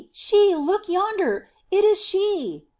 [0.11, 0.55] She!
[0.55, 1.51] Look yonder!
[1.69, 2.65] It is she!"